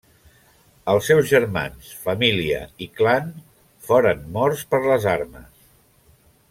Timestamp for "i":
2.87-2.89